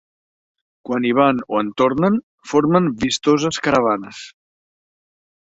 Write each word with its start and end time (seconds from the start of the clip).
Quan 0.89 1.03
hi 1.07 1.11
van 1.17 1.41
o 1.55 1.59
en 1.63 1.69
tornen 1.81 2.17
formen 2.53 2.89
vistoses 3.05 3.61
caravanes. 3.69 4.25